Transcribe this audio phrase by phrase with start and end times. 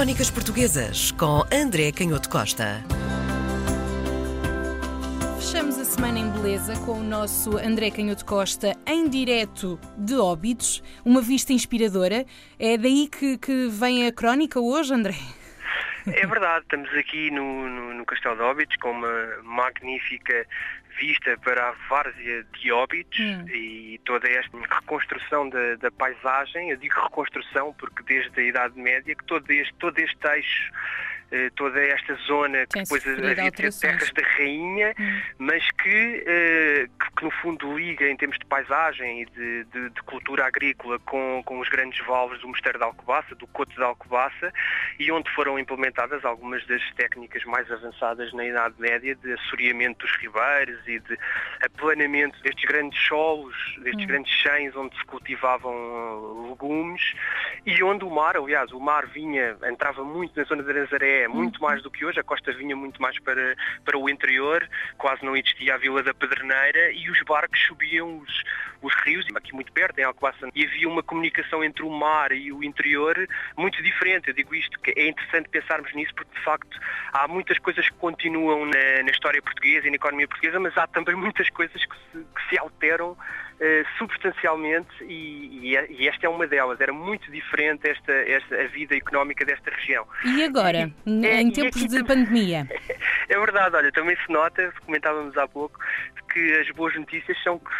[0.00, 2.82] Crónicas Portuguesas com André Canhoto Costa.
[5.38, 10.82] Fechamos a semana em beleza com o nosso André Canhoto Costa em direto de Óbidos,
[11.04, 12.24] uma vista inspiradora.
[12.58, 15.16] É daí que, que vem a crónica hoje, André?
[16.06, 20.46] É verdade, estamos aqui no, no, no Castelo de Óbidos com uma magnífica
[21.00, 23.46] vista para a várzea de Óbidos hum.
[23.48, 29.16] e toda esta reconstrução da, da, paisagem, eu digo reconstrução porque desde a Idade Média
[29.16, 30.72] que todo este, todo este eixo
[31.54, 35.20] toda esta zona que depois havia terras da rainha, hum.
[35.38, 39.90] mas que, eh, que, que, no fundo liga em termos de paisagem e de, de,
[39.90, 43.82] de, cultura agrícola com, com os grandes valves do Mosteiro de Alcobaça, do Coto de
[43.82, 44.52] Alcobaça,
[44.98, 50.16] e onde foram implementadas algumas das técnicas mais avançadas na Idade Média de assoreamento dos
[50.16, 51.18] ribeiros e de
[51.62, 54.08] aplanamento destes grandes solos, destes hum.
[54.08, 57.14] grandes chães onde se cultivavam legumes
[57.66, 61.28] e onde o mar, aliás, o mar vinha, entrava muito na zona da Nazaré é
[61.28, 62.18] muito mais do que hoje.
[62.20, 66.14] A costa vinha muito mais para, para o interior, quase não existia a Vila da
[66.14, 68.42] Pedreneira e os barcos subiam os,
[68.82, 72.52] os rios, aqui muito perto, em Alcobaça, e havia uma comunicação entre o mar e
[72.52, 73.14] o interior
[73.56, 74.28] muito diferente.
[74.28, 76.78] Eu digo isto, que é interessante pensarmos nisso, porque de facto
[77.12, 80.86] há muitas coisas que continuam na, na história portuguesa e na economia portuguesa, mas há
[80.86, 83.16] também muitas coisas que se, que se alteram uh,
[83.98, 86.80] substancialmente e, e, esta é uma delas.
[86.80, 90.06] Era muito diferente esta, esta, a vida económica desta região.
[90.24, 92.66] E agora, e, em é, tempos de pandemia?
[93.28, 95.78] É verdade, olha, também se nota, comentávamos há pouco,
[96.32, 97.70] que as boas notícias são que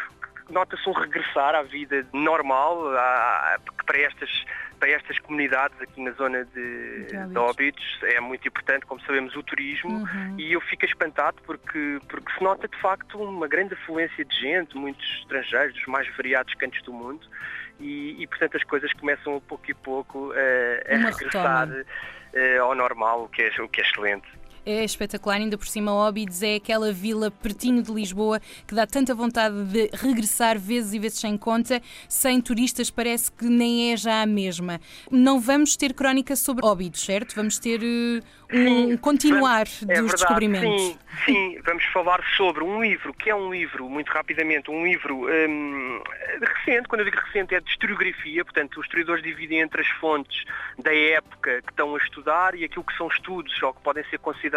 [0.52, 4.30] nota-se um regressar à vida normal à, para estas
[4.80, 9.42] para estas comunidades aqui na zona de, de Óbidos é muito importante, como sabemos, o
[9.42, 9.90] turismo.
[9.90, 10.36] Uhum.
[10.38, 14.76] e eu fico espantado porque, porque se nota de facto uma grande afluência de gente,
[14.76, 17.20] muitos estrangeiros dos mais variados cantos do mundo.
[17.78, 22.74] E, e portanto as coisas começam a pouco e pouco a, a regressar uh, ao
[22.74, 26.56] normal, o que é, o que é excelente é espetacular, ainda por cima Óbidos é
[26.56, 31.36] aquela vila pertinho de Lisboa que dá tanta vontade de regressar vezes e vezes sem
[31.36, 34.80] conta, sem turistas parece que nem é já a mesma.
[35.10, 37.34] Não vamos ter crónica sobre Óbidos, certo?
[37.34, 38.22] Vamos ter uh,
[38.52, 40.82] um continuar vamos, é dos verdade, descobrimentos.
[40.82, 45.26] Sim, sim, vamos falar sobre um livro, que é um livro, muito rapidamente, um livro
[45.28, 46.02] um,
[46.40, 50.44] recente, quando eu digo recente é de historiografia, portanto os historiadores dividem entre as fontes
[50.78, 54.18] da época que estão a estudar e aquilo que são estudos ou que podem ser
[54.18, 54.49] considerados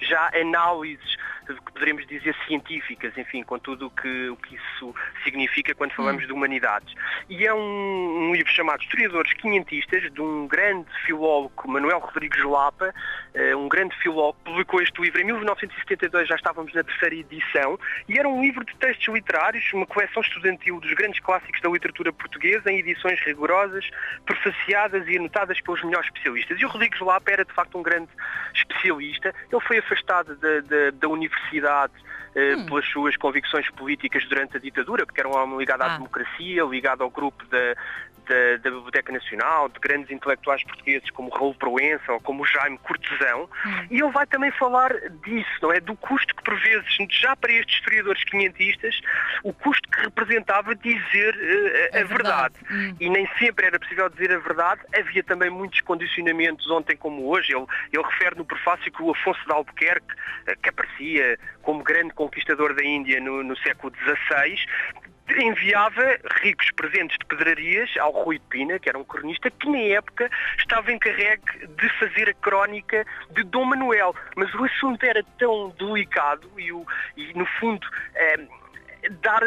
[0.00, 1.16] já análises
[1.56, 4.94] que poderíamos dizer científicas, enfim, com tudo o que, o que isso
[5.24, 6.26] significa quando falamos hum.
[6.26, 6.94] de humanidades.
[7.28, 12.94] E é um, um, livro chamado Historiadores Quinhentistas, de um grande filólogo, Manuel Rodrigues Lapa,
[13.34, 17.78] uh, um grande filólogo, publicou este livro em 1972, já estávamos na terceira edição,
[18.08, 22.12] e era um livro de textos literários, uma coleção estudantil dos grandes clássicos da literatura
[22.12, 23.88] portuguesa, em edições rigorosas,
[24.26, 26.60] prefaciadas e anotadas pelos melhores especialistas.
[26.60, 28.08] E o Rodrigues Lapa era, de facto, um grande
[28.54, 28.77] especialista.
[29.50, 31.92] Ele foi afastado da, da, da universidade
[32.36, 32.66] hum.
[32.66, 35.96] pelas suas convicções políticas durante a ditadura, porque era um homem ligado à ah.
[35.96, 37.74] democracia, ligado ao grupo da,
[38.28, 43.48] da, da, Biblioteca Nacional, de grandes intelectuais portugueses como Raul Proença ou como Jaime Cortesão,
[43.66, 43.86] hum.
[43.90, 44.92] e ele vai também falar
[45.24, 45.80] disso, não é?
[45.80, 49.00] Do custo que, por vezes, já para estes historiadores quinhentistas,
[49.42, 52.08] o custo que representava dizer uh, a, a, verdade.
[52.08, 52.54] verdade.
[52.70, 52.96] Hum.
[53.00, 57.54] E nem sempre era possível dizer a verdade, havia também muitos condicionamentos ontem como hoje.
[57.54, 62.12] Ele, ele refere no prefácio que o Afonso de Albuquerque, uh, que aparecia como grande
[62.18, 64.58] conquistador da Índia no, no século XVI,
[65.40, 70.28] enviava ricos presentes de pedrarias ao Rui Pina, que era um cronista, que na época
[70.58, 74.16] estava encarregue de fazer a crónica de Dom Manuel.
[74.34, 76.84] Mas o assunto era tão delicado e, o,
[77.16, 77.86] e no fundo,
[78.16, 78.40] é,
[79.20, 79.42] dar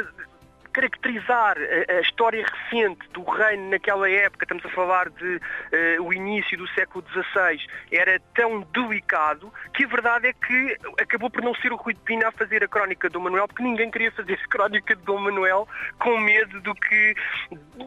[0.72, 6.14] caracterizar a, a, história recente do reino naquela época, estamos a falar de uh, o
[6.14, 7.60] início do século XVI,
[7.92, 12.00] era tão delicado que a verdade é que acabou por não ser o Rui de
[12.02, 15.20] Pina a fazer a crónica Dom Manuel, porque ninguém queria fazer a crónica de Dom
[15.20, 15.68] Manuel
[16.00, 17.16] com medo do que,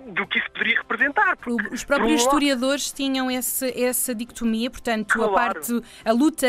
[0.08, 1.36] do que isso poderia representar.
[1.36, 5.32] Porque, Os próprios um historiadores tinham esse, essa dicotomia, portanto, claro.
[5.32, 5.72] a parte,
[6.04, 6.46] a luta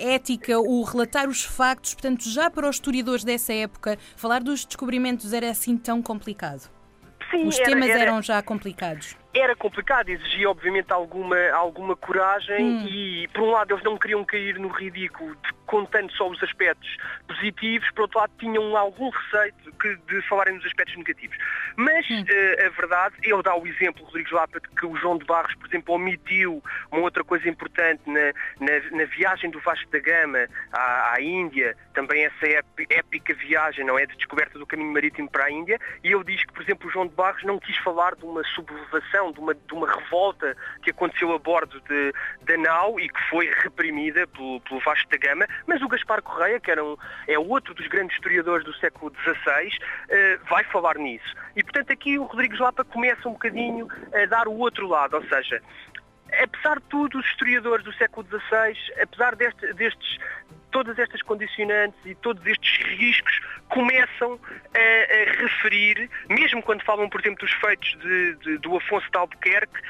[0.00, 5.32] ética, o relatar os factos, portanto, já para os historiadores dessa época, falar dos descobrimentos
[5.32, 6.70] era assim assim tão complicado?
[7.30, 8.02] Sim, Os era, temas era...
[8.02, 12.86] eram já complicados era complicado, exigia obviamente alguma, alguma coragem hum.
[12.88, 16.96] e, por um lado, eles não queriam cair no ridículo de, contando só os aspectos
[17.26, 19.52] positivos, por outro lado, tinham algum receio
[19.82, 21.36] de, de falarem nos aspectos negativos.
[21.76, 22.22] Mas hum.
[22.22, 25.54] uh, a verdade, ele dá o exemplo, Rodrigues Lapa, de que o João de Barros,
[25.56, 30.48] por exemplo, omitiu uma outra coisa importante na, na, na viagem do Vasco da Gama
[30.72, 32.46] à, à Índia, também essa
[32.90, 36.44] épica viagem, não é, de descoberta do caminho marítimo para a Índia, e ele diz
[36.44, 39.40] que, por exemplo, o João de Barros não quis falar de uma sublevação insurreição, de
[39.40, 42.12] uma, de uma revolta que aconteceu a bordo de,
[42.42, 46.60] da nau e que foi reprimida pelo, pelo Vasco da Gama, mas o Gaspar Correia,
[46.60, 51.34] que era um, é outro dos grandes historiadores do século XVI, uh, vai falar nisso.
[51.56, 55.24] E, portanto, aqui o Rodrigues Lapa começa um bocadinho a dar o outro lado, ou
[55.26, 55.60] seja,
[56.42, 60.18] apesar de tudo, os historiadores do século XVI, apesar deste, destes,
[60.70, 64.38] todas estas condicionantes e todos estes riscos começam
[64.74, 69.18] a, a, referir, mesmo quando falam, por exemplo, dos feitos de, de, do Afonso de
[69.18, 69.80] Albuquerque,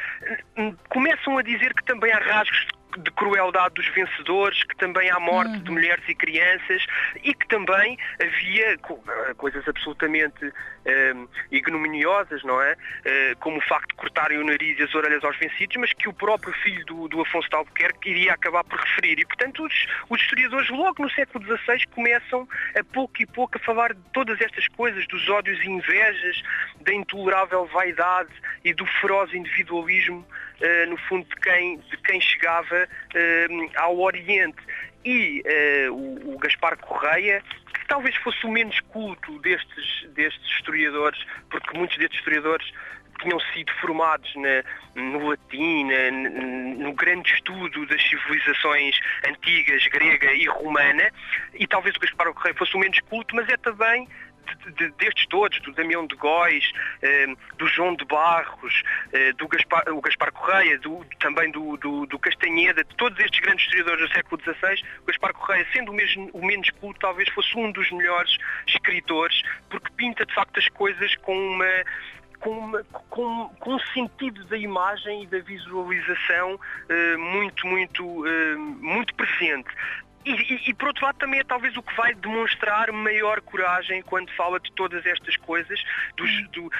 [0.88, 2.77] começam a dizer que também há rasgos de
[3.14, 5.62] crueldade dos vencedores, que também há morte uhum.
[5.62, 6.86] de mulheres e crianças
[7.22, 10.52] e que também havia eh, coisas absolutamente
[10.88, 12.72] uh, ignominiosas, não é?
[12.72, 16.08] Uh, como o facto de cortarem o nariz e as orelhas aos vencidos, mas que
[16.08, 19.18] o próprio filho do, do Afonso de Albuquerque iria acabar por referir.
[19.18, 22.48] E, portanto, os, os historiadores, logo no século XVI, começam
[22.78, 26.42] a pouco e pouco a falar de todas estas coisas, dos ódios e invejas,
[26.80, 28.30] da intolerável vaidade
[28.64, 30.26] e do feroz individualismo
[30.60, 32.87] uh, no fundo, de quem, de quem chegava
[33.76, 34.58] ao Oriente.
[35.04, 35.42] E
[35.88, 37.42] uh, o, o Gaspar Correia,
[37.72, 42.70] que talvez fosse o menos culto destes, destes historiadores, porque muitos destes historiadores
[43.20, 44.62] tinham sido formados na,
[44.94, 51.10] no latim, na, no grande estudo das civilizações antigas, grega e romana,
[51.54, 54.08] e talvez o Gaspar Correia fosse o menos culto, mas é também
[54.76, 56.70] de, destes todos, do Damião de Góis,
[57.02, 62.06] eh, do João de Barros, eh, do Gaspar, o Gaspar Correia, do, também do, do,
[62.06, 65.94] do, Castanheda, de todos estes grandes historiadores do século XVI, o Gaspar Correia, sendo o,
[65.94, 68.36] mesmo, o menos culto, talvez fosse um dos melhores
[68.66, 71.84] escritores, porque pinta de facto as coisas com uma
[72.40, 72.72] com,
[73.10, 79.68] com, com, um sentido da imagem e da visualização uh, muito, muito, uh, muito presente.
[80.24, 84.02] E, e, e, por outro lado também é talvez o que vai demonstrar maior coragem
[84.02, 85.82] quando fala de todas estas coisas,
[86.16, 86.46] dos, hum.
[86.52, 86.72] do,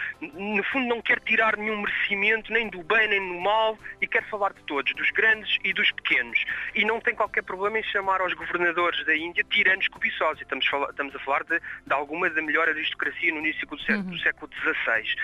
[0.56, 4.29] no fundo não quer tirar nenhum merecimento nem do bem nem do mal e quer
[4.29, 6.44] falar de todos, dos grandes e dos pequenos.
[6.75, 10.43] E não tem qualquer problema em chamar aos governadores da Índia tiranos cobiçosos.
[10.43, 14.19] Estamos, estamos a falar de, de, alguma da melhor aristocracia no início do século, uhum.
[14.19, 15.14] século XVI.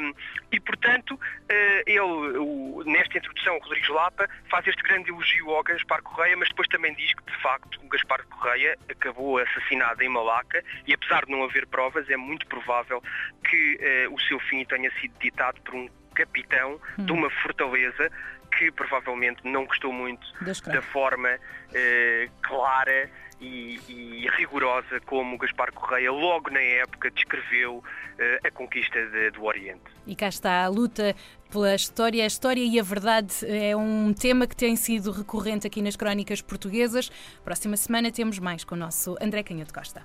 [0.00, 0.14] Um,
[0.50, 5.62] e portanto, uh, ele, o, nesta introdução, o Rodrigues Lapa faz este grande elogio ao
[5.62, 10.02] Gaspar Correia, mas depois também diz que de facto facto, o Gaspar Correia acabou assassinado
[10.02, 13.02] em Malaca e, apesar de não haver provas, é muito provável
[13.44, 17.04] que uh, o seu fim tenha sido ditado por um capitão hum.
[17.04, 18.10] de uma fortaleza
[18.56, 20.26] que provavelmente não gostou muito
[20.66, 23.10] da forma uh, clara
[23.40, 29.44] e, e, rigorosa como Gaspar Correia, logo na época, descreveu uh, a conquista de, do
[29.44, 29.82] Oriente.
[30.06, 31.14] E cá está a luta
[31.50, 32.22] pela história.
[32.22, 36.40] A história e a verdade é um tema que tem sido recorrente aqui nas crónicas
[36.40, 37.10] portuguesas.
[37.44, 40.02] Próxima semana temos mais com o nosso André Canhoto Costa.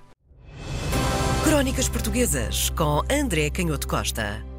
[1.44, 4.57] Crónicas Portuguesas com André Canhoto Costa.